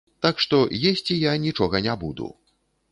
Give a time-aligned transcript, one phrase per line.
[0.25, 0.57] Так што,
[0.91, 2.35] есці я нічога не буду!